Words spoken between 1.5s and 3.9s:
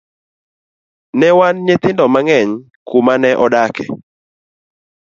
nyithindo mang'eny kumane adake.